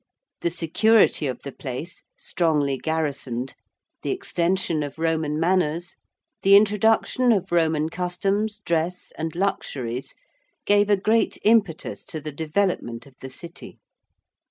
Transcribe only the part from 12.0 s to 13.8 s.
to the development of the City.